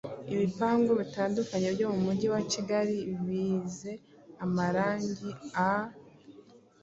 [0.33, 3.91] Ibipangu bitandukanye byo mumujyi wakigali biize
[4.45, 5.29] amarangi
[5.69, 5.87] aa